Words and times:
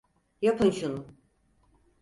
Yapın 0.41 0.71
şunu! 0.71 1.05